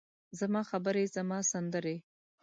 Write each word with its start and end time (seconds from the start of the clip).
زما 0.39 0.61
خبرې، 0.69 1.03
زما 1.15 1.39
سندرې، 1.51 1.97